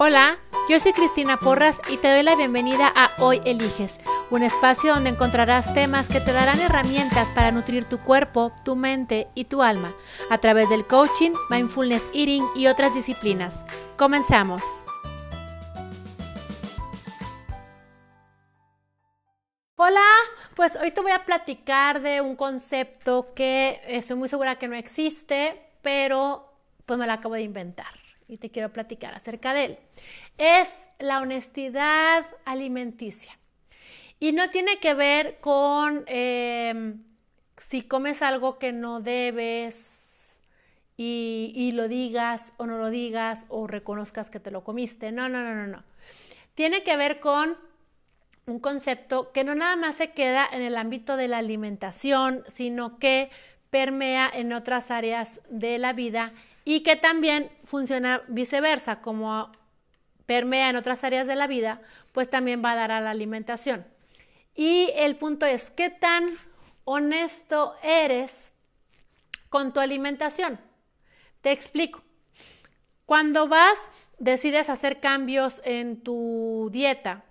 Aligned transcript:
Hola, 0.00 0.38
yo 0.68 0.78
soy 0.78 0.92
Cristina 0.92 1.38
Porras 1.38 1.80
y 1.88 1.96
te 1.96 2.08
doy 2.08 2.22
la 2.22 2.36
bienvenida 2.36 2.86
a 2.94 3.10
Hoy 3.18 3.40
Eliges, 3.44 3.98
un 4.30 4.44
espacio 4.44 4.94
donde 4.94 5.10
encontrarás 5.10 5.74
temas 5.74 6.08
que 6.08 6.20
te 6.20 6.32
darán 6.32 6.60
herramientas 6.60 7.26
para 7.34 7.50
nutrir 7.50 7.84
tu 7.84 7.98
cuerpo, 7.98 8.52
tu 8.64 8.76
mente 8.76 9.26
y 9.34 9.46
tu 9.46 9.60
alma 9.60 9.96
a 10.30 10.38
través 10.38 10.68
del 10.68 10.86
coaching, 10.86 11.32
mindfulness 11.50 12.08
eating 12.14 12.46
y 12.54 12.68
otras 12.68 12.94
disciplinas. 12.94 13.64
Comenzamos. 13.96 14.62
Hola, 19.74 20.06
pues 20.54 20.76
hoy 20.76 20.92
te 20.92 21.00
voy 21.00 21.10
a 21.10 21.24
platicar 21.24 22.02
de 22.02 22.20
un 22.20 22.36
concepto 22.36 23.34
que 23.34 23.80
estoy 23.84 24.14
muy 24.14 24.28
segura 24.28 24.60
que 24.60 24.68
no 24.68 24.76
existe, 24.76 25.60
pero 25.82 26.52
pues 26.86 27.00
me 27.00 27.06
lo 27.08 27.14
acabo 27.14 27.34
de 27.34 27.42
inventar 27.42 28.07
y 28.28 28.36
te 28.36 28.50
quiero 28.50 28.72
platicar 28.72 29.14
acerca 29.14 29.54
de 29.54 29.64
él. 29.64 29.78
Es 30.36 30.68
la 30.98 31.20
honestidad 31.20 32.26
alimenticia. 32.44 33.36
Y 34.20 34.32
no 34.32 34.50
tiene 34.50 34.78
que 34.78 34.94
ver 34.94 35.38
con 35.40 36.04
em, 36.06 37.02
si 37.56 37.82
comes 37.82 38.20
algo 38.22 38.58
que 38.58 38.72
no 38.72 39.00
debes 39.00 39.94
y, 40.96 41.52
y, 41.54 41.70
lo 41.72 41.86
digas 41.86 42.54
o 42.56 42.66
no 42.66 42.78
lo 42.78 42.90
digas 42.90 43.46
o 43.48 43.68
reconozcas 43.68 44.30
que 44.30 44.40
te 44.40 44.50
lo 44.50 44.64
comiste. 44.64 45.12
No, 45.12 45.28
no, 45.28 45.42
no, 45.42 45.54
no, 45.54 45.66
no. 45.68 45.84
Tiene 46.54 46.82
que 46.82 46.96
ver 46.96 47.20
con 47.20 47.56
un 48.46 48.58
concepto 48.58 49.30
que 49.32 49.44
no 49.44 49.54
nada 49.54 49.76
más 49.76 49.94
se 49.94 50.10
queda 50.10 50.48
en 50.50 50.62
el 50.62 50.76
ámbito 50.76 51.16
de 51.16 51.28
la 51.28 51.38
alimentación, 51.38 52.42
sino 52.52 52.98
que 52.98 53.30
permea 53.70 54.30
en 54.32 54.52
otras 54.52 54.90
áreas 54.90 55.40
de 55.50 55.78
la 55.78 55.92
vida 55.92 56.32
y 56.68 56.82
que 56.82 56.96
también 56.96 57.50
funciona 57.64 58.20
viceversa, 58.28 59.00
como 59.00 59.50
permea 60.26 60.68
en 60.68 60.76
otras 60.76 61.02
áreas 61.02 61.26
de 61.26 61.34
la 61.34 61.46
vida, 61.46 61.80
pues 62.12 62.28
también 62.28 62.62
va 62.62 62.72
a 62.72 62.74
dar 62.74 62.90
a 62.90 63.00
la 63.00 63.08
alimentación. 63.08 63.86
Y 64.54 64.90
el 64.94 65.16
punto 65.16 65.46
es, 65.46 65.70
¿qué 65.70 65.88
tan 65.88 66.28
honesto 66.84 67.74
eres 67.82 68.52
con 69.48 69.72
tu 69.72 69.80
alimentación? 69.80 70.60
Te 71.40 71.52
explico. 71.52 72.02
Cuando 73.06 73.48
vas, 73.48 73.78
decides 74.18 74.68
hacer 74.68 75.00
cambios 75.00 75.62
en 75.64 76.02
tu 76.02 76.68
dieta, 76.70 77.24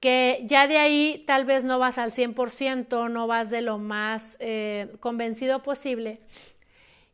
que 0.00 0.42
ya 0.44 0.68
de 0.68 0.76
ahí 0.76 1.24
tal 1.26 1.46
vez 1.46 1.64
no 1.64 1.78
vas 1.78 1.96
al 1.96 2.12
100%, 2.12 3.10
no 3.10 3.26
vas 3.26 3.48
de 3.48 3.62
lo 3.62 3.78
más 3.78 4.36
eh, 4.38 4.94
convencido 5.00 5.62
posible, 5.62 6.20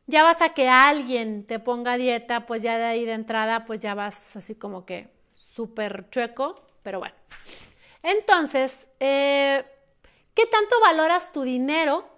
ya 0.06 0.22
vas 0.22 0.41
a 0.42 0.50
que 0.50 0.69
alguien 0.69 1.47
te 1.47 1.58
ponga 1.58 1.97
dieta, 1.97 2.47
pues 2.47 2.62
ya 2.62 2.78
de 2.78 2.84
ahí 2.84 3.05
de 3.05 3.12
entrada, 3.12 3.64
pues 3.64 3.81
ya 3.81 3.95
vas 3.95 4.36
así 4.36 4.55
como 4.55 4.84
que 4.84 5.08
súper 5.34 6.08
chueco, 6.11 6.67
pero 6.83 6.98
bueno. 6.98 7.14
Entonces, 8.03 8.89
eh, 9.00 9.64
¿qué 10.34 10.47
tanto 10.47 10.80
valoras 10.80 11.33
tu 11.33 11.42
dinero 11.42 12.08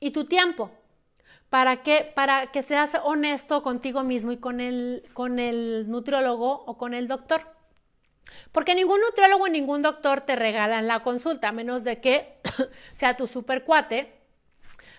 y 0.00 0.10
tu 0.10 0.26
tiempo? 0.26 0.70
¿Para 1.48 1.84
que, 1.84 2.12
para 2.14 2.50
que 2.50 2.64
seas 2.64 2.96
honesto 3.04 3.62
contigo 3.62 4.02
mismo 4.02 4.32
y 4.32 4.38
con 4.38 4.60
el, 4.60 5.08
con 5.12 5.38
el 5.38 5.88
nutriólogo 5.88 6.64
o 6.66 6.76
con 6.76 6.94
el 6.94 7.06
doctor. 7.06 7.42
Porque 8.50 8.74
ningún 8.74 9.00
nutriólogo 9.00 9.46
y 9.46 9.50
ningún 9.50 9.80
doctor 9.80 10.22
te 10.22 10.34
regalan 10.34 10.88
la 10.88 11.04
consulta, 11.04 11.50
a 11.50 11.52
menos 11.52 11.84
de 11.84 12.00
que 12.00 12.40
sea 12.94 13.16
tu 13.16 13.28
super 13.28 13.62
cuate 13.62 14.23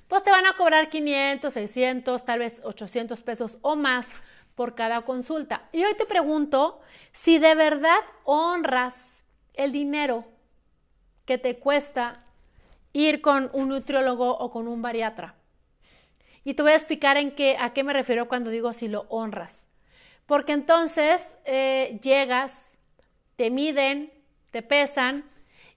pues 0.07 0.23
te 0.23 0.31
van 0.31 0.45
a 0.45 0.53
cobrar 0.53 0.89
500, 0.89 1.53
600, 1.53 2.25
tal 2.25 2.39
vez 2.39 2.61
800 2.63 3.21
pesos 3.21 3.57
o 3.61 3.75
más 3.75 4.07
por 4.55 4.75
cada 4.75 5.01
consulta. 5.01 5.67
Y 5.71 5.83
hoy 5.83 5.93
te 5.95 6.05
pregunto 6.05 6.79
si 7.11 7.39
de 7.39 7.55
verdad 7.55 7.99
honras 8.23 9.23
el 9.53 9.71
dinero 9.71 10.25
que 11.25 11.37
te 11.37 11.57
cuesta 11.57 12.23
ir 12.93 13.21
con 13.21 13.49
un 13.53 13.69
nutriólogo 13.69 14.37
o 14.37 14.51
con 14.51 14.67
un 14.67 14.81
bariatra. 14.81 15.35
Y 16.43 16.53
te 16.53 16.61
voy 16.61 16.73
a 16.73 16.75
explicar 16.75 17.17
en 17.17 17.31
qué, 17.31 17.57
a 17.59 17.73
qué 17.73 17.83
me 17.83 17.91
refiero 17.91 18.27
cuando 18.27 18.51
digo 18.51 18.71
si 18.71 18.87
lo 18.87 19.07
honras. 19.09 19.65
Porque 20.25 20.53
entonces 20.53 21.37
eh, 21.45 21.99
llegas, 22.01 22.77
te 23.35 23.49
miden, 23.49 24.13
te 24.51 24.61
pesan, 24.61 25.29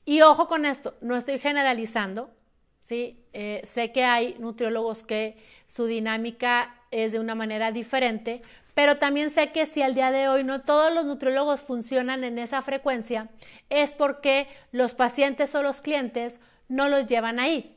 y 0.05 0.23
ojo 0.23 0.47
con 0.47 0.65
esto, 0.65 0.95
no 1.01 1.17
estoy 1.17 1.39
generalizando, 1.39 2.31
¿sí? 2.81 3.25
Eh, 3.33 3.61
sé 3.65 3.93
que 3.93 4.05
hay 4.05 4.37
nutriólogos 4.39 5.03
que 5.03 5.37
su 5.67 5.87
dinámica 5.87 6.75
es 6.91 7.13
de 7.13 7.21
una 7.21 7.35
manera 7.35 7.73
diferente, 7.73 8.43
pero 8.75 8.99
también 8.99 9.31
sé 9.31 9.51
que 9.51 9.67
si 9.67 9.83
al 9.83 9.95
día 9.95 10.13
de 10.13 10.29
hoy 10.29 10.45
no 10.45 10.63
todos 10.63 10.95
los 10.95 11.05
nutriólogos 11.05 11.61
funcionan 11.63 12.23
en 12.25 12.39
esa 12.39 12.63
frecuencia, 12.63 13.29
es 13.71 13.91
porque 13.91 14.47
los 14.71 14.95
pacientes 14.95 15.55
o 15.55 15.63
los 15.63 15.81
clientes 15.81 16.39
no 16.69 16.89
los 16.89 17.07
llevan 17.07 17.41
ahí. 17.41 17.77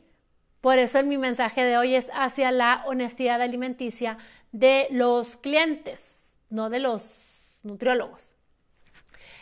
Por 0.62 0.78
eso 0.78 1.02
mi 1.04 1.18
mensaje 1.18 1.64
de 1.64 1.78
hoy 1.78 1.96
es 1.96 2.12
hacia 2.14 2.52
la 2.52 2.84
honestidad 2.86 3.42
alimenticia 3.42 4.20
de 4.52 4.88
los 4.92 5.38
clientes, 5.38 6.36
no 6.50 6.70
de 6.70 6.80
los 6.80 7.62
nutriólogos. 7.64 8.36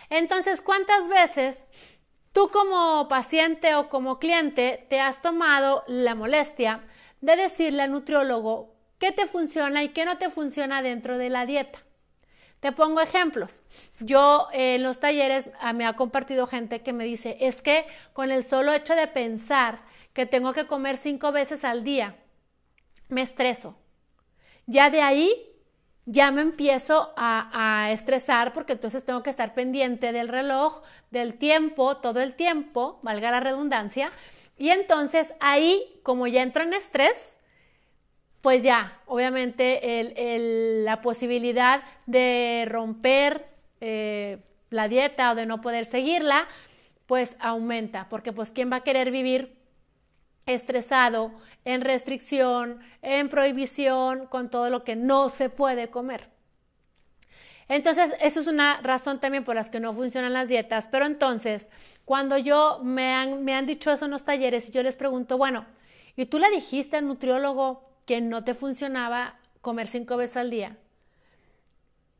Entonces, 0.09 0.61
¿cuántas 0.61 1.09
veces 1.09 1.65
Tú 2.39 2.49
como 2.51 3.09
paciente 3.09 3.75
o 3.75 3.89
como 3.89 4.17
cliente 4.17 4.85
te 4.89 5.01
has 5.01 5.21
tomado 5.21 5.83
la 5.87 6.15
molestia 6.15 6.85
de 7.19 7.35
decirle 7.35 7.83
al 7.83 7.91
nutriólogo 7.91 8.77
qué 8.97 9.11
te 9.11 9.25
funciona 9.25 9.83
y 9.83 9.89
qué 9.89 10.05
no 10.05 10.17
te 10.17 10.29
funciona 10.29 10.81
dentro 10.81 11.17
de 11.17 11.29
la 11.29 11.45
dieta. 11.45 11.79
Te 12.61 12.71
pongo 12.71 13.01
ejemplos. 13.01 13.61
Yo 13.99 14.47
eh, 14.53 14.75
en 14.75 14.83
los 14.83 15.01
talleres 15.01 15.49
ah, 15.59 15.73
me 15.73 15.85
ha 15.85 15.97
compartido 15.97 16.47
gente 16.47 16.81
que 16.81 16.93
me 16.93 17.03
dice, 17.03 17.35
es 17.41 17.57
que 17.57 17.85
con 18.13 18.31
el 18.31 18.41
solo 18.41 18.71
hecho 18.71 18.95
de 18.95 19.07
pensar 19.07 19.81
que 20.13 20.25
tengo 20.25 20.53
que 20.53 20.65
comer 20.65 20.95
cinco 20.95 21.33
veces 21.33 21.65
al 21.65 21.83
día, 21.83 22.15
me 23.09 23.21
estreso. 23.21 23.77
Ya 24.65 24.89
de 24.89 25.01
ahí 25.01 25.51
ya 26.11 26.31
me 26.31 26.41
empiezo 26.41 27.13
a, 27.15 27.89
estresar 27.91 28.51
porque 28.51 28.73
entonces 28.73 29.05
tengo 29.05 29.21
que 29.21 29.29
estar 29.29 29.53
pendiente 29.53 30.11
del 30.11 30.27
reloj, 30.27 30.81
del 31.11 31.35
tiempo, 31.35 31.97
todo 31.97 32.19
el 32.19 32.33
tiempo, 32.33 32.99
valga 33.03 33.29
la 33.29 33.39
redundancia. 33.39 34.11
Y 34.57 34.69
entonces 34.69 35.33
ahí, 35.39 35.99
como 36.01 36.25
ya 36.25 36.41
entro 36.41 36.63
en 36.63 36.73
estrés, 36.73 37.37
pues 38.41 38.63
ya, 38.63 38.99
obviamente 39.05 40.83
la 40.83 41.01
posibilidad 41.01 41.83
de 42.07 42.65
romper 42.67 43.45
eh, 43.79 44.39
la 44.71 44.87
dieta 44.87 45.31
o 45.31 45.35
de 45.35 45.45
no 45.45 45.61
poder 45.61 45.85
seguirla, 45.85 46.47
pues 47.05 47.37
aumenta, 47.39 48.07
porque 48.09 48.33
pues 48.33 48.51
¿quién 48.51 48.71
va 48.71 48.77
a 48.77 48.83
querer 48.83 49.11
vivir 49.11 49.58
estresado, 50.53 51.31
en 51.65 51.81
restricción, 51.81 52.79
en 53.01 53.29
prohibición, 53.29 54.27
con 54.27 54.49
todo 54.49 54.69
lo 54.69 54.83
que 54.83 54.95
no 54.95 55.29
se 55.29 55.49
puede 55.49 55.89
comer. 55.89 56.29
Entonces, 57.67 58.15
eso 58.19 58.39
es 58.39 58.47
una 58.47 58.81
razón 58.81 59.19
también 59.19 59.43
por 59.45 59.55
las 59.55 59.69
que 59.69 59.79
no 59.79 59.93
funcionan 59.93 60.33
las 60.33 60.47
dietas. 60.47 60.87
Pero 60.91 61.05
entonces, 61.05 61.69
cuando 62.03 62.37
yo 62.37 62.79
me 62.83 63.13
han, 63.13 63.43
me 63.43 63.53
han 63.53 63.67
dicho 63.67 63.91
eso 63.91 64.05
en 64.05 64.11
los 64.11 64.25
talleres 64.25 64.69
y 64.69 64.71
yo 64.71 64.81
les 64.81 64.95
pregunto, 64.95 65.37
bueno, 65.37 65.65
¿y 66.15 66.25
tú 66.25 66.39
le 66.39 66.49
dijiste 66.49 66.97
al 66.97 67.05
nutriólogo 67.05 67.87
que 68.07 68.21
no 68.21 68.43
te 68.43 68.55
funcionaba 68.55 69.37
comer 69.61 69.87
cinco 69.87 70.17
veces 70.17 70.37
al 70.37 70.49
día? 70.49 70.77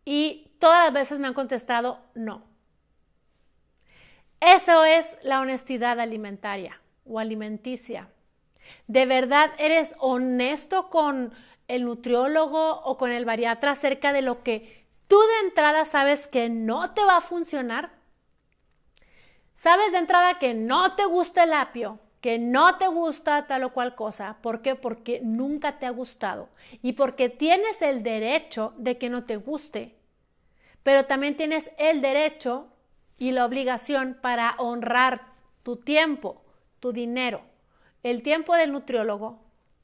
Y 0.06 0.51
todas 0.59 0.85
las 0.85 0.94
veces 0.94 1.19
me 1.19 1.28
han 1.28 1.34
contestado 1.34 2.00
no. 2.13 2.44
Eso 4.39 4.85
es 4.85 5.18
la 5.23 5.41
honestidad 5.41 6.00
alimentaria 6.00 6.79
o 7.06 7.19
alimenticia. 7.19 8.07
¿De 8.88 9.06
verdad 9.06 9.52
eres 9.58 9.94
honesto 10.00 10.90
con 10.90 11.34
el 11.68 11.86
nutriólogo 11.86 12.81
o 12.81 12.97
con 12.97 13.12
el 13.12 13.25
bariatra 13.25 13.72
acerca 13.72 14.14
de 14.14 14.22
lo 14.22 14.44
que 14.44 14.86
tú 15.08 15.20
de 15.20 15.47
entrada 15.47 15.86
sabes 15.86 16.28
que 16.28 16.50
no 16.50 16.94
te 16.94 17.04
va 17.04 17.18
a 17.18 17.22
funcionar? 17.22 17.92
¿Sabes 19.54 19.92
de 19.92 20.00
entrada 20.00 20.39
que 20.39 20.54
no 20.54 20.95
te 20.95 21.06
gusta 21.06 21.44
el 21.44 21.54
apio? 21.54 22.00
que 22.22 22.38
no 22.38 22.78
te 22.78 22.88
gusta 22.88 23.48
tal 23.48 23.63
o 23.63 23.74
cual 23.74 23.95
cosa. 23.95 24.38
¿Por 24.42 24.62
qué? 24.62 24.75
Porque 24.75 25.22
nunca 25.24 25.80
te 25.80 25.86
ha 25.86 25.89
gustado 25.89 26.50
y 26.81 26.94
porque 26.94 27.30
tienes 27.30 27.81
el 27.81 28.04
derecho 28.04 28.74
de 28.78 28.98
que 28.98 29.10
no 29.10 29.24
te 29.24 29.38
guste, 29.38 29.95
pero 30.83 31.06
también 31.06 31.38
tienes 31.38 31.72
el 31.78 32.01
derecho 32.01 32.68
y 33.18 33.31
la 33.31 33.45
obligación 33.45 34.18
para 34.22 34.56
honrar 34.57 35.22
tu 35.63 35.78
tiempo, 35.78 36.44
tu 36.80 36.92
dinero 36.92 37.49
el 38.04 38.24
tiempo 38.24 38.56
del 38.56 38.72
nutriólogo, 38.72 39.40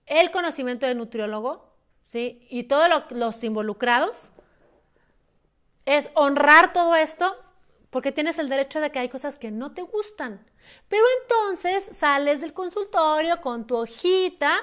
el 0.05 0.31
conocimiento 0.31 0.85
del 0.85 0.97
nutriólogo, 0.97 1.73
¿sí? 2.07 2.45
Y 2.49 2.63
todos 2.63 2.89
los 3.09 3.43
involucrados, 3.43 4.31
es 5.85 6.09
honrar 6.15 6.73
todo 6.73 6.95
esto 6.95 7.35
porque 7.89 8.11
tienes 8.11 8.39
el 8.39 8.49
derecho 8.49 8.81
de 8.81 8.91
que 8.91 8.99
hay 8.99 9.09
cosas 9.09 9.35
que 9.35 9.51
no 9.51 9.73
te 9.73 9.81
gustan. 9.81 10.45
Pero 10.89 11.03
entonces 11.21 11.87
sales 11.95 12.41
del 12.41 12.53
consultorio 12.53 13.39
con 13.39 13.67
tu 13.67 13.77
hojita 13.77 14.55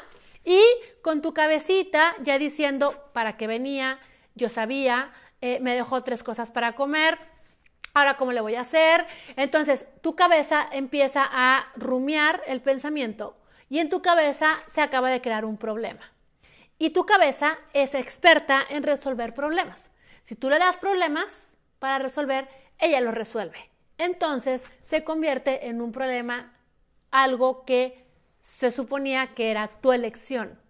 y 0.44 0.60
con 1.00 1.22
tu 1.22 1.32
cabecita 1.32 2.14
ya 2.22 2.38
diciendo 2.38 3.08
para 3.12 3.37
qué 3.37 3.46
venía, 3.46 4.00
yo 4.34 4.48
sabía, 4.48 5.12
eh, 5.40 5.60
me 5.60 5.75
dejó 5.75 6.02
tres 6.02 6.22
cosas 6.22 6.50
para 6.50 6.75
comer, 6.75 7.19
ahora 7.94 8.16
cómo 8.16 8.32
le 8.32 8.40
voy 8.40 8.56
a 8.56 8.62
hacer. 8.62 9.06
Entonces, 9.37 9.87
tu 10.00 10.16
cabeza 10.16 10.69
empieza 10.72 11.26
a 11.31 11.72
rumiar 11.76 12.43
el 12.46 12.60
pensamiento 12.60 13.37
y 13.72 13.78
en 13.78 13.88
tu 13.88 14.02
cabeza 14.02 14.58
se 14.66 14.82
acaba 14.82 15.08
de 15.08 15.22
crear 15.22 15.46
un 15.46 15.56
problema. 15.56 16.12
Y 16.78 16.90
tu 16.90 17.06
cabeza 17.06 17.56
es 17.72 17.94
experta 17.94 18.60
en 18.69 18.82
resolver 18.82 19.32
problemas. 19.32 19.90
Si 20.20 20.36
tú 20.36 20.50
le 20.50 20.58
das 20.58 20.76
problemas 20.76 21.48
para 21.78 21.98
resolver, 21.98 22.46
ella 22.78 23.00
los 23.00 23.14
resuelve. 23.14 23.70
Entonces 23.96 24.66
se 24.84 25.04
convierte 25.04 25.69
en 25.69 25.80
un 25.80 25.90
problema, 25.90 26.52
algo 27.10 27.64
que 27.64 28.04
se 28.40 28.70
suponía 28.70 29.28
que 29.28 29.50
era 29.50 29.69
tu 29.80 29.92
elección. 29.92 30.60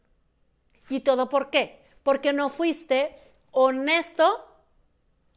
¿Y 0.89 1.01
todo 1.01 1.29
por 1.29 1.51
qué? 1.51 1.85
Porque 2.05 2.33
no 2.33 2.51
fuiste 2.51 3.17
honesto 3.51 4.47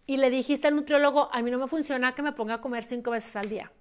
y 0.06 0.17
le 0.17 0.29
dijiste 0.29 0.67
al 0.67 0.75
nutriólogo, 0.75 1.29
a 1.33 1.41
mí 1.41 1.50
no 1.50 1.57
me 1.57 1.67
funciona 1.67 2.13
que 2.13 2.21
me 2.21 2.31
ponga 2.31 2.53
a 2.53 2.62
comer 2.62 2.83
cinco 2.83 3.09
veces 3.09 3.35
al 3.35 3.50
día. 3.50 3.71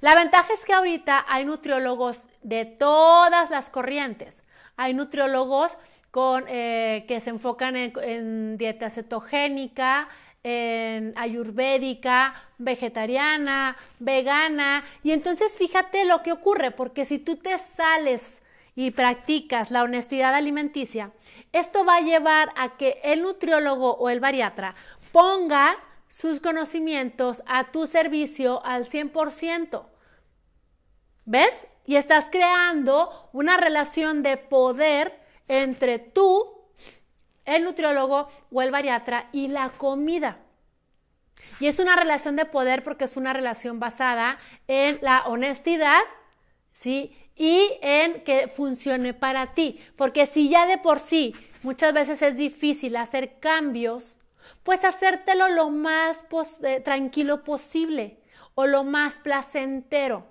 La 0.00 0.14
ventaja 0.14 0.52
es 0.52 0.64
que 0.64 0.72
ahorita 0.72 1.24
hay 1.28 1.44
nutriólogos 1.44 2.22
de 2.42 2.64
todas 2.64 3.50
las 3.50 3.68
corrientes. 3.68 4.44
Hay 4.76 4.94
nutriólogos 4.94 5.76
con, 6.10 6.44
eh, 6.48 7.04
que 7.08 7.20
se 7.20 7.30
enfocan 7.30 7.76
en, 7.76 8.56
dieta 8.56 8.90
cetogénica, 8.90 10.08
en 10.44 11.12
ayurvédica, 11.16 12.34
vegetariana, 12.58 13.76
vegana. 13.98 14.84
Y 15.02 15.10
entonces 15.10 15.52
fíjate 15.58 16.04
lo 16.04 16.22
que 16.22 16.32
ocurre, 16.32 16.70
porque 16.70 17.04
si 17.04 17.18
tú 17.18 17.36
te 17.36 17.58
sales 17.58 18.42
y 18.76 18.92
practicas 18.92 19.72
la 19.72 19.82
honestidad 19.82 20.34
alimenticia, 20.34 21.10
esto 21.52 21.84
va 21.84 21.96
a 21.96 22.00
llevar 22.02 22.50
a 22.56 22.76
que 22.76 23.00
el 23.02 23.22
nutriólogo 23.22 23.94
o 23.96 24.10
el 24.10 24.20
bariatra 24.20 24.76
ponga 25.10 25.76
sus 26.08 26.40
conocimientos 26.40 27.42
a 27.46 27.70
tu 27.70 27.86
servicio 27.86 28.64
al 28.64 28.84
100%. 28.84 29.86
¿Ves? 31.24 31.66
Y 31.84 31.96
estás 31.96 32.28
creando 32.30 33.30
una 33.32 33.56
relación 33.56 34.22
de 34.22 34.36
poder 34.36 35.18
entre 35.48 35.98
tú, 35.98 36.58
el 37.44 37.64
nutriólogo 37.64 38.28
o 38.50 38.62
el 38.62 38.70
bariatra 38.70 39.28
y 39.32 39.48
la 39.48 39.70
comida. 39.70 40.38
Y 41.60 41.66
es 41.66 41.78
una 41.78 41.96
relación 41.96 42.36
de 42.36 42.44
poder 42.44 42.84
porque 42.84 43.04
es 43.04 43.16
una 43.16 43.32
relación 43.32 43.80
basada 43.80 44.38
en 44.68 44.98
la 45.02 45.26
honestidad, 45.26 46.00
¿sí? 46.72 47.16
Y 47.34 47.78
en 47.82 48.22
que 48.24 48.48
funcione 48.48 49.14
para 49.14 49.54
ti. 49.54 49.80
Porque 49.96 50.26
si 50.26 50.48
ya 50.48 50.66
de 50.66 50.78
por 50.78 51.00
sí 51.00 51.34
muchas 51.62 51.92
veces 51.92 52.22
es 52.22 52.36
difícil 52.36 52.96
hacer 52.96 53.38
cambios, 53.40 54.17
pues 54.62 54.84
hacértelo 54.84 55.48
lo 55.48 55.70
más 55.70 56.24
eh, 56.62 56.80
tranquilo 56.80 57.44
posible 57.44 58.20
o 58.54 58.66
lo 58.66 58.84
más 58.84 59.14
placentero. 59.14 60.26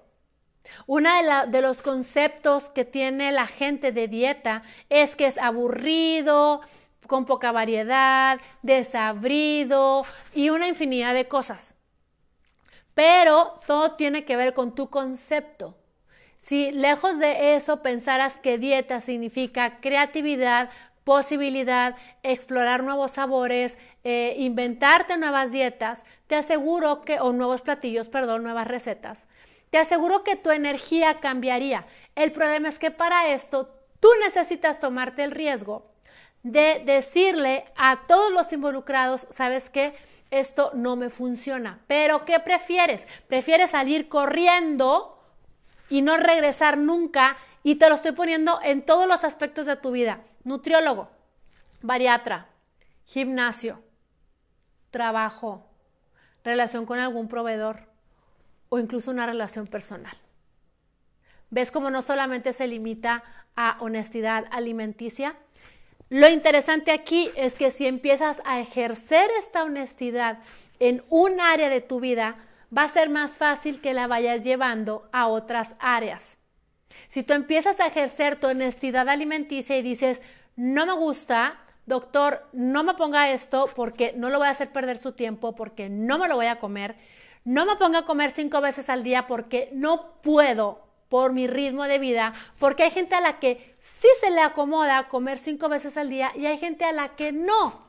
Uno 0.85 1.09
de, 1.15 1.51
de, 1.51 1.61
los 1.61 1.81
conceptos 1.81 2.69
que 2.69 2.83
tiene 2.83 3.31
la 3.31 3.47
gente 3.47 3.91
de 3.91 4.07
dieta 4.07 4.63
es 4.89 5.15
que 5.15 5.27
es 5.27 5.37
aburrido, 5.37 6.61
con 7.07 7.25
poca 7.25 7.51
variedad, 7.51 8.39
desabrido 8.61 10.05
y 10.33 10.49
una 10.49 10.67
infinidad 10.67 11.13
de 11.13 11.27
cosas. 11.27 11.73
Pero 12.93 13.59
todo 13.65 13.93
tiene 13.93 14.25
que 14.25 14.35
ver 14.35 14.53
con 14.53 14.75
tu 14.75 14.89
concepto. 14.89 15.75
Si 16.37 16.71
lejos 16.71 17.19
de 17.19 17.55
eso 17.55 17.81
pensaras 17.81 18.39
que 18.39 18.57
dieta 18.57 19.01
significa 19.01 19.79
creatividad, 19.79 20.69
posibilidad, 21.07 21.95
explorar 22.21 22.83
nuevos 22.83 23.11
sabores, 23.11 23.77
eh, 24.03 24.35
inventarte 24.39 25.15
nuevas 25.15 25.53
dietas, 25.53 26.03
te 26.27 26.35
aseguro 26.35 27.03
que, 27.03 27.21
o 27.21 27.31
nuevos 27.31 27.61
platillos, 27.61 28.09
perdón, 28.09 28.43
nuevas 28.43 28.67
recetas, 28.67 29.25
te 29.69 29.77
aseguro 29.77 30.25
que 30.25 30.35
tu 30.35 30.51
energía 30.51 31.21
cambiaría. 31.21 31.87
El 32.15 32.33
problema 32.33 32.67
es 32.67 32.77
que 32.77 32.91
para 32.91 33.29
esto 33.29 33.73
tú 34.01 34.09
necesitas 34.21 34.81
tomarte 34.81 35.23
el 35.23 35.31
riesgo 35.31 35.89
de 36.43 36.83
decirle 36.85 37.63
a 37.77 38.01
todos 38.05 38.29
los 38.29 38.51
involucrados, 38.51 39.27
sabes 39.29 39.69
qué, 39.69 39.95
esto 40.29 40.71
no 40.73 40.97
me 40.97 41.09
funciona. 41.09 41.79
Pero 41.87 42.25
¿qué 42.25 42.41
prefieres? 42.41 43.07
¿Prefieres 43.27 43.69
salir 43.69 44.09
corriendo 44.09 45.23
y 45.89 46.01
no 46.01 46.17
regresar 46.17 46.77
nunca? 46.77 47.37
Y 47.67 47.75
te 47.75 47.89
lo 47.89 47.95
estoy 47.95 48.13
poniendo 48.13 48.61
en 48.63 48.81
todos 48.81 49.09
los 49.09 49.25
aspectos 49.25 49.65
de 49.65 49.75
tu 49.75 49.91
vida 49.91 50.21
nutriólogo, 50.45 51.09
bariatra, 51.81 52.47
gimnasio, 53.03 53.83
trabajo, 54.89 55.67
relación 56.45 56.85
con 56.85 56.97
algún 56.97 57.27
proveedor 57.27 57.89
o 58.69 58.79
incluso 58.79 59.11
una 59.11 59.25
relación 59.25 59.67
personal. 59.67 60.15
¿Ves 61.49 61.69
cómo 61.69 61.91
no 61.91 62.01
solamente 62.01 62.53
se 62.53 62.67
limita 62.67 63.25
a 63.57 63.75
honestidad 63.81 64.45
alimenticia? 64.51 65.35
Lo 66.07 66.29
interesante 66.29 66.93
aquí 66.93 67.31
es 67.35 67.55
que 67.55 67.69
si 67.69 67.85
empiezas 67.85 68.41
a 68.45 68.61
ejercer 68.61 69.29
esta 69.39 69.65
honestidad 69.65 70.39
en 70.79 71.03
un 71.09 71.41
área 71.41 71.67
de 71.67 71.81
tu 71.81 71.99
vida, 71.99 72.37
va 72.75 72.83
a 72.83 72.87
ser 72.87 73.09
más 73.09 73.31
fácil 73.31 73.81
que 73.81 73.93
la 73.93 74.07
vayas 74.07 74.41
llevando 74.41 75.09
a 75.11 75.27
otras 75.27 75.75
áreas. 75.79 76.37
Si 77.07 77.23
tú 77.23 77.33
empiezas 77.33 77.79
a 77.79 77.87
ejercer 77.87 78.39
tu 78.39 78.47
honestidad 78.47 79.09
alimenticia 79.09 79.77
y 79.77 79.81
dices, 79.81 80.21
no 80.55 80.85
me 80.85 80.93
gusta, 80.93 81.59
doctor, 81.85 82.47
no 82.53 82.83
me 82.83 82.93
ponga 82.93 83.31
esto 83.31 83.69
porque 83.75 84.13
no 84.15 84.29
lo 84.29 84.39
voy 84.39 84.47
a 84.47 84.51
hacer 84.51 84.71
perder 84.71 84.97
su 84.97 85.13
tiempo, 85.13 85.55
porque 85.55 85.89
no 85.89 86.17
me 86.17 86.27
lo 86.27 86.35
voy 86.35 86.47
a 86.47 86.59
comer, 86.59 86.95
no 87.45 87.65
me 87.65 87.77
ponga 87.77 87.99
a 87.99 88.05
comer 88.05 88.31
cinco 88.31 88.59
veces 88.61 88.89
al 88.89 89.03
día 89.03 89.25
porque 89.27 89.69
no 89.73 90.21
puedo 90.21 90.85
por 91.09 91.31
mi 91.31 91.47
ritmo 91.47 91.85
de 91.85 91.99
vida, 91.99 92.33
porque 92.59 92.83
hay 92.83 92.91
gente 92.91 93.15
a 93.15 93.21
la 93.21 93.39
que 93.39 93.75
sí 93.79 94.07
se 94.19 94.31
le 94.31 94.41
acomoda 94.41 95.07
comer 95.07 95.39
cinco 95.39 95.69
veces 95.69 95.95
al 95.95 96.09
día 96.09 96.31
y 96.35 96.45
hay 96.45 96.57
gente 96.57 96.83
a 96.83 96.91
la 96.91 97.15
que 97.15 97.31
no. 97.31 97.86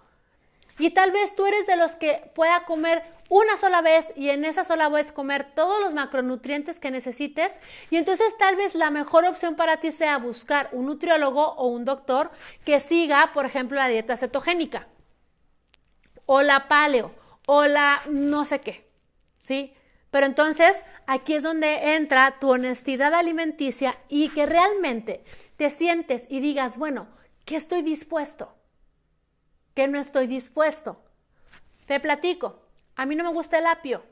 Y 0.79 0.91
tal 0.91 1.11
vez 1.11 1.35
tú 1.35 1.47
eres 1.47 1.67
de 1.67 1.77
los 1.77 1.93
que 1.93 2.31
pueda 2.35 2.65
comer 2.65 3.03
una 3.29 3.57
sola 3.57 3.83
vez 3.83 4.07
y 4.17 4.31
en 4.31 4.45
esa 4.45 4.65
sola 4.65 4.89
vez 4.89 5.13
comer 5.13 5.53
todos 5.55 5.81
los 5.81 5.95
macronutrientes 5.95 6.81
que 6.81 6.91
necesites. 6.91 7.59
Y 7.91 7.97
entonces 7.97 8.27
tal 8.39 8.57
vez 8.57 8.75
la 8.75 8.91
mejor 8.91 9.25
opción 9.25 9.55
para 9.57 9.79
ti 9.79 9.91
sea 9.91 10.19
buscar 10.19 10.71
un 10.73 10.87
nutriólogo 10.87 11.55
o 11.55 11.67
un 11.67 11.85
doctor 11.85 12.31
que 12.65 12.81
siga, 12.81 13.33
por 13.35 13.45
ejemplo, 13.45 13.77
la 13.77 13.89
dieta 13.89 14.17
cetogénica 14.17 14.89
o 16.27 16.43
la 16.43 16.69
paleo 16.69 17.13
o 17.47 17.67
la 17.67 18.03
no 18.09 18.45
sé 18.45 18.61
qué. 18.61 18.89
¿Sí? 19.39 19.75
Pero 20.11 20.27
entonces 20.27 20.83
aquí 21.07 21.35
es 21.35 21.43
donde 21.43 21.95
entra 21.95 22.39
tu 22.41 22.51
honestidad 22.51 23.15
alimenticia 23.15 23.99
y 24.09 24.31
que 24.31 24.47
realmente 24.47 25.25
te 25.57 25.71
sientes 25.71 26.25
y 26.29 26.41
digas, 26.41 26.79
bueno, 26.79 27.09
¿qué 27.45 27.57
estoy 27.57 27.83
dispuesto? 27.83 28.58
Que 29.79 29.87
no 29.87 30.01
estoy 30.01 30.27
dispuesto. 30.27 31.01
Te 31.87 32.01
platico, 32.01 32.59
a 32.97 33.07
mí 33.07 33.15
no 33.15 33.23
me 33.23 33.33
gusta 33.33 33.59
el 33.59 33.67
apio. 33.67 34.03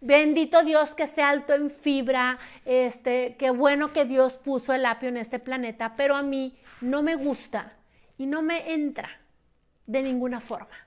Bendito 0.00 0.62
Dios 0.62 0.94
que 0.94 1.08
sea 1.08 1.30
alto 1.30 1.54
en 1.54 1.70
fibra, 1.70 2.38
este, 2.64 3.34
qué 3.36 3.50
bueno 3.50 3.92
que 3.92 4.04
Dios 4.04 4.34
puso 4.36 4.72
el 4.72 4.86
apio 4.86 5.08
en 5.08 5.16
este 5.16 5.40
planeta, 5.40 5.96
pero 5.96 6.14
a 6.14 6.22
mí 6.22 6.56
no 6.80 7.02
me 7.02 7.16
gusta 7.16 7.72
y 8.16 8.26
no 8.26 8.40
me 8.40 8.74
entra 8.74 9.10
de 9.86 10.04
ninguna 10.04 10.38
forma. 10.38 10.86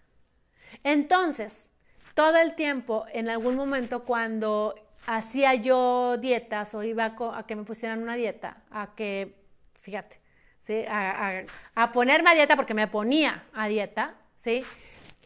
Entonces, 0.86 1.67
todo 2.13 2.38
el 2.38 2.55
tiempo, 2.55 3.05
en 3.12 3.27
algún 3.27 3.58
momento 3.58 4.05
cuando 4.05 4.75
hacía 5.05 5.55
yo 5.55 6.15
dietas 6.15 6.74
o 6.74 6.84
iba 6.84 7.17
a 7.34 7.46
que 7.46 7.58
me 7.58 7.65
pusieran 7.65 8.01
una 8.01 8.15
dieta, 8.15 8.63
a 8.72 8.96
que, 8.96 9.36
fíjate, 9.81 10.21
¿sí? 10.62 10.86
A, 10.88 11.91
ponerme 11.91 12.30
a 12.30 12.36
dieta 12.36 12.56
porque 12.56 12.74
me 12.74 12.88
ponía 12.88 13.44
a 13.53 13.68
dieta, 13.68 14.13
¿sí? 14.36 14.63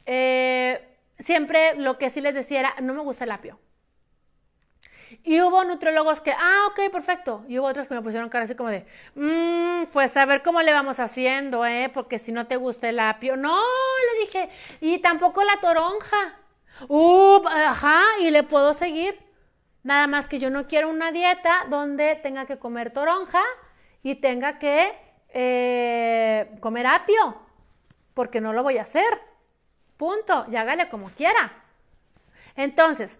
Eh, 0.06 0.98
siempre 1.20 1.76
lo 1.76 1.98
que 1.98 2.10
sí 2.10 2.22
les 2.22 2.34
decía 2.34 2.62
era, 2.62 2.76
no 2.82 2.94
me 2.94 3.02
gusta 3.02 3.26
el 3.26 3.32
apio. 3.32 3.60
Y 5.24 5.42
hubo 5.42 5.64
nutriólogos 5.64 6.22
que, 6.22 6.32
ah, 6.32 6.68
ok, 6.70 6.92
perfecto. 6.92 7.46
Y 7.48 7.60
hubo 7.60 7.68
otros 7.68 7.88
que 7.88 7.94
me 7.94 8.02
pusieron 8.02 8.30
cara 8.30 8.46
así 8.46 8.56
como 8.56 8.70
de, 8.70 8.86
mmm, 9.16 9.86
pues 9.92 10.16
a 10.18 10.26
ver 10.26 10.42
cómo 10.42 10.62
le 10.62 10.72
vamos 10.74 11.00
haciendo, 11.00 11.66
¿eh? 11.66 11.92
Porque 11.94 12.18
si 12.18 12.32
no 12.32 12.48
te 12.48 12.56
gusta 12.56 12.90
el 12.90 13.00
apio. 13.00 13.38
No, 13.38 13.56
le 13.58 14.26
dije, 14.26 14.50
y 14.82 15.00
tampoco 15.00 15.44
la 15.44 15.60
toronja. 15.60 16.40
Uh, 16.88 17.46
ajá, 17.48 18.02
y 18.22 18.32
le 18.32 18.44
puedo 18.44 18.74
seguir. 18.74 19.20
Nada 19.84 20.08
más 20.08 20.28
que 20.28 20.40
yo 20.40 20.50
no 20.50 20.68
quiero 20.68 20.90
una 20.90 21.12
dieta 21.12 21.66
donde 21.70 22.16
tenga 22.16 22.46
que 22.46 22.58
comer 22.58 22.92
toronja 22.92 23.44
y 24.02 24.16
tenga 24.16 24.58
que 24.60 25.05
eh, 25.38 26.56
comer 26.62 26.88
apio, 26.88 27.36
porque 28.14 28.40
no 28.40 28.54
lo 28.54 28.64
voy 28.64 28.78
a 28.78 28.84
hacer. 28.84 29.22
Punto, 29.98 30.46
y 30.50 30.56
hágale 30.56 30.88
como 30.88 31.10
quiera. 31.12 31.52
Entonces, 32.56 33.20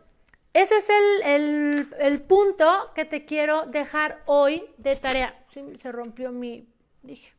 ese 0.54 0.78
es 0.78 0.88
el, 0.90 2.22
punto 2.22 2.92
que 2.96 3.04
te 3.04 3.26
quiero 3.26 3.66
dejar 3.66 4.24
hoy 4.26 4.64
de 4.78 4.96
tarea. 4.96 5.44
se 5.52 5.92
rompió 5.92 6.32
mi... 6.32 6.70
Dije. 7.04 7.34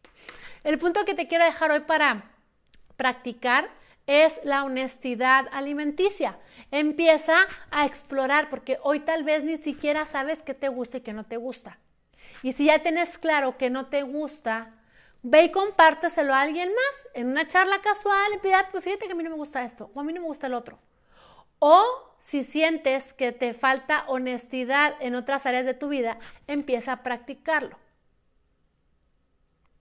El 0.62 0.78
punto 0.78 1.06
que 1.06 1.14
te 1.14 1.26
quiero 1.26 1.47
dejar 1.47 1.71
hoy 1.71 1.80
para 1.80 2.30
practicar 2.97 3.71
es 4.06 4.38
la 4.45 4.62
honestidad 4.64 5.47
alimenticia. 5.52 6.38
Empieza 6.71 7.47
a 7.71 7.87
explorar 7.87 8.50
porque 8.50 8.78
hoy 8.83 9.00
tal 9.00 9.25
vez 9.25 9.42
ni 9.42 9.56
siquiera 9.56 10.04
sabes 10.04 10.42
qué 10.42 10.52
te 10.52 10.68
gusta 10.68 10.99
y 10.99 11.00
qué 11.00 11.14
no 11.14 11.25
te 11.25 11.38
gusta. 11.38 11.78
Y 12.43 12.52
si 12.52 12.66
ya 12.66 12.83
tienes 12.83 13.19
claro 13.19 13.57
que 13.57 13.71
no 13.71 13.87
te 13.87 14.02
gusta, 14.02 14.73
ve 15.23 15.45
y 15.45 15.52
compárteselo 15.52 16.35
a 16.35 16.43
alguien 16.43 16.69
más 16.69 17.09
en 17.14 17.28
una 17.28 17.47
charla 17.47 17.81
casual 17.81 18.33
y 18.35 18.38
pida, 18.38 18.69
pues 18.71 18.85
fíjate 18.85 19.07
que 19.07 19.12
a 19.12 19.16
mí 19.16 19.23
no 19.23 19.31
me 19.31 19.37
gusta 19.37 19.64
esto 19.64 19.90
o 19.95 20.00
a 20.00 20.05
mí 20.05 20.12
no 20.12 20.21
me 20.21 20.26
gusta 20.26 20.47
el 20.47 20.55
otro. 20.55 20.78
O 21.59 22.14
si 22.19 22.45
sientes 22.45 23.12
que 23.12 23.33
te 23.33 23.55
falta 23.55 24.05
honestidad 24.09 24.95
en 25.00 25.14
otras 25.14 25.47
áreas 25.47 25.66
de 25.66 25.75
tu 25.75 25.88
vida, 25.88 26.19
empieza 26.47 26.93
a 26.93 27.02
practicarlo. 27.02 27.78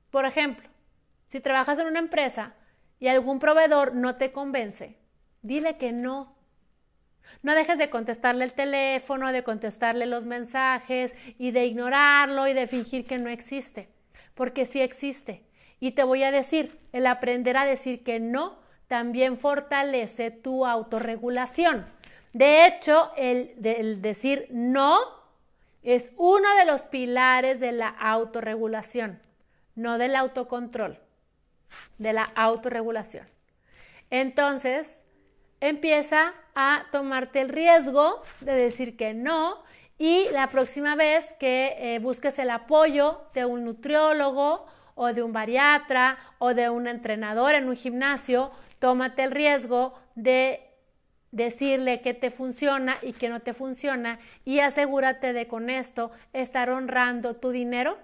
Por 0.09 0.25
ejemplo, 0.25 0.69
si 1.27 1.41
trabajas 1.41 1.77
en 1.79 1.88
una 1.88 2.00
empresa 2.00 2.53
y 3.00 3.07
algún 3.07 3.39
proveedor 3.39 3.93
no 3.93 4.15
te 4.15 4.31
convence, 4.31 4.97
dile 5.41 5.77
que 5.77 5.91
no. 5.91 6.34
No 7.44 7.53
dejes 7.53 7.77
de 7.77 7.89
contestarle 7.89 8.44
el 8.44 8.53
teléfono, 8.53 9.32
de 9.32 9.44
contestarle 9.44 10.05
los 10.05 10.25
mensajes 10.25 11.15
y 11.38 11.51
de 11.51 11.65
ignorarlo 11.65 12.48
y 12.48 12.53
de 12.53 12.67
fingir 12.67 13.05
que 13.05 13.17
no 13.17 13.29
existe, 13.29 13.89
porque 14.34 14.65
sí 14.65 14.82
existe. 14.82 15.44
Y 15.79 15.91
te 15.91 16.03
voy 16.03 16.24
a 16.24 16.32
decir, 16.32 16.79
el 16.91 17.05
aprender 17.05 17.58
a 17.58 17.65
decir 17.65 18.03
que 18.03 18.20
no 18.20 18.58
también 18.88 19.38
fortalece 19.38 20.32
tu 20.32 20.65
autorregulación. 20.65 21.86
De 22.34 22.65
hecho, 22.65 23.12
el, 23.15 23.53
el 23.63 24.01
decir 24.01 24.48
no 24.50 25.00
es 25.84 26.12
uno 26.17 26.53
de 26.55 26.65
los 26.65 26.82
pilares 26.82 27.60
de 27.60 27.72
la 27.72 27.89
autorregulación, 27.89 29.22
no 29.75 29.98
del 29.98 30.15
autocontrol, 30.15 31.00
de 32.00 32.13
la 32.13 32.24
autorregulación. 32.36 33.27
Entonces, 34.10 35.04
empieza 35.69 36.34
a 36.53 36.86
tomarte 36.91 37.41
el 37.41 37.50
riesgo 37.50 38.24
de 38.41 38.53
decir 38.53 38.95
que 38.95 39.13
no 39.13 39.63
y 39.98 40.27
la 40.31 40.50
próxima 40.50 40.95
vez 40.95 41.25
que 41.39 41.75
eh, 41.77 42.00
busques 42.00 42.38
el 42.39 42.50
apoyo 42.50 43.22
de 43.34 43.45
un 43.45 43.63
nutriólogo 43.63 44.65
o 44.95 45.13
de 45.13 45.24
un 45.24 45.34
bariatra 45.34 46.17
o 46.39 46.53
de 46.53 46.69
un 46.69 46.88
entrenador 46.88 47.55
en 47.55 47.67
un 47.67 47.75
gimnasio, 47.75 48.51
tómate 48.79 49.24
el 49.24 49.31
riesgo 49.31 49.93
de 50.15 50.62
decirle 51.31 52.01
que 52.01 52.13
te 52.13 52.31
funciona 52.31 52.98
y 53.01 53.13
que 53.13 53.27
no 53.27 53.41
te 53.41 53.53
funciona 53.53 54.19
y 54.45 54.60
asegúrate 54.60 55.34
de 55.34 55.48
con 55.48 55.69
esto 55.69 56.12
estar 56.31 56.69
honrando 56.69 57.36
tu 57.36 57.50
dinero, 57.51 57.98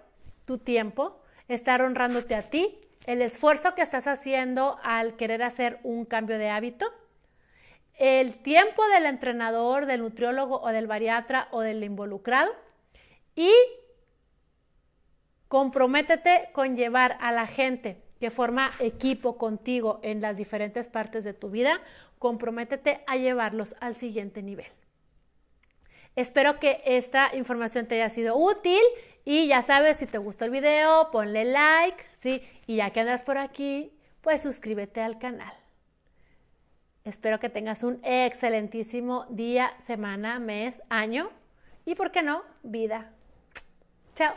tu 0.45 0.57
tiempo, 0.57 1.21
estar 1.47 1.81
honrándote 1.81 2.35
a 2.35 2.49
ti, 2.49 2.77
el 3.05 3.21
esfuerzo 3.21 3.73
que 3.73 3.81
estás 3.81 4.07
haciendo 4.07 4.77
al 4.83 5.15
querer 5.15 5.43
hacer 5.43 5.79
un 5.83 6.05
cambio 6.05 6.37
de 6.37 6.49
hábito 6.49 6.91
el 8.01 8.39
tiempo 8.39 8.83
del 8.87 9.05
entrenador, 9.05 9.85
del 9.85 10.01
nutriólogo 10.01 10.59
o 10.59 10.69
del 10.69 10.87
bariatra 10.87 11.47
o 11.51 11.61
del 11.61 11.83
involucrado 11.83 12.51
y 13.35 13.51
comprométete 15.47 16.49
con 16.51 16.75
llevar 16.75 17.19
a 17.21 17.31
la 17.31 17.45
gente 17.45 18.01
que 18.19 18.31
forma 18.31 18.71
equipo 18.79 19.37
contigo 19.37 19.99
en 20.01 20.19
las 20.19 20.35
diferentes 20.35 20.87
partes 20.87 21.23
de 21.23 21.35
tu 21.35 21.51
vida, 21.51 21.79
comprométete 22.17 23.03
a 23.05 23.17
llevarlos 23.17 23.75
al 23.79 23.93
siguiente 23.93 24.41
nivel. 24.41 24.71
Espero 26.15 26.57
que 26.57 26.81
esta 26.83 27.35
información 27.35 27.85
te 27.85 27.95
haya 28.01 28.09
sido 28.09 28.35
útil 28.35 28.81
y 29.25 29.45
ya 29.45 29.61
sabes, 29.61 29.97
si 29.97 30.07
te 30.07 30.17
gustó 30.17 30.45
el 30.45 30.51
video, 30.51 31.11
ponle 31.11 31.45
like, 31.45 32.03
¿sí? 32.13 32.41
Y 32.65 32.77
ya 32.77 32.89
que 32.89 33.01
andas 33.01 33.21
por 33.21 33.37
aquí, 33.37 33.95
pues 34.21 34.41
suscríbete 34.41 35.01
al 35.01 35.19
canal. 35.19 35.60
Espero 37.03 37.39
que 37.39 37.49
tengas 37.49 37.81
un 37.83 37.99
excelentísimo 38.03 39.25
día, 39.29 39.73
semana, 39.79 40.39
mes, 40.39 40.81
año 40.89 41.29
y, 41.85 41.95
¿por 41.95 42.11
qué 42.11 42.21
no, 42.21 42.43
vida. 42.61 43.11
Chao. 44.15 44.35